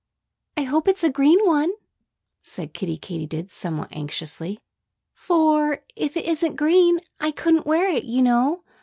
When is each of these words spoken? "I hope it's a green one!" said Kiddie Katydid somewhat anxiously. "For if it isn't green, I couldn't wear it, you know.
"I 0.57 0.63
hope 0.63 0.87
it's 0.87 1.03
a 1.03 1.11
green 1.11 1.45
one!" 1.45 1.69
said 2.41 2.73
Kiddie 2.73 2.97
Katydid 2.97 3.51
somewhat 3.51 3.89
anxiously. 3.91 4.57
"For 5.13 5.83
if 5.95 6.17
it 6.17 6.25
isn't 6.25 6.55
green, 6.55 6.97
I 7.19 7.29
couldn't 7.29 7.67
wear 7.67 7.87
it, 7.87 8.05
you 8.05 8.23
know. 8.23 8.63